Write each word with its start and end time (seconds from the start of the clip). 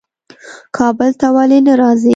کابل 0.77 1.11
ته 1.19 1.27
ولي 1.35 1.59
نه 1.65 1.73
راځې؟ 1.81 2.09